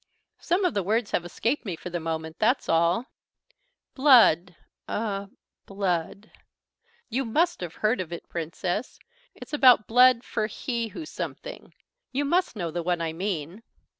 [0.39, 3.05] Some of the words have escaped me for the moment, that's all.
[3.93, 4.55] 'Blood
[4.89, 5.29] er
[5.67, 6.31] blood.'
[7.07, 8.97] You must have heard of it, Princess:
[9.35, 11.75] it's about blood for he who something;
[12.11, 13.61] you must know the one I mean.